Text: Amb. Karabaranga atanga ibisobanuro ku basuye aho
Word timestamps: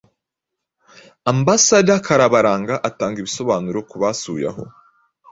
Amb. 1.31 1.47
Karabaranga 2.07 2.73
atanga 2.89 3.17
ibisobanuro 3.19 3.79
ku 3.89 3.95
basuye 4.01 4.45
aho 4.51 4.63